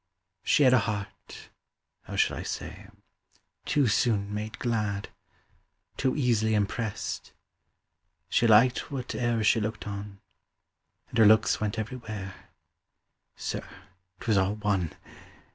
[0.43, 1.49] She had A heart
[2.05, 2.87] how shall I say
[3.65, 5.09] too soon made glad,
[5.95, 7.33] Too easily impressed;
[8.27, 10.19] she liked whate'er She looked on,
[11.09, 12.33] and her looks went everywhere.
[13.35, 13.63] Sir,
[14.19, 14.93] 'twas all one!